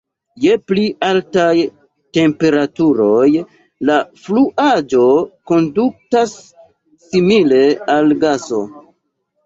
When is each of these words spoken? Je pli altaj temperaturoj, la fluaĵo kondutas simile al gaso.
Je 0.43 0.53
pli 0.69 0.85
altaj 1.07 1.51
temperaturoj, 2.19 3.27
la 3.91 3.99
fluaĵo 4.25 5.05
kondutas 5.53 6.37
simile 7.09 7.65
al 7.99 8.15
gaso. 8.27 8.69